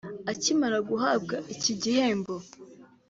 [0.31, 2.33] Akimara guhabwa iki gihembo